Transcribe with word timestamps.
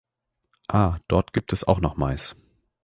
Ah, 0.67 0.97
dort 1.07 1.31
gibt 1.31 1.53
es 1.53 1.63
auch 1.63 1.79
noch 1.79 1.95
Mais. 1.95 2.35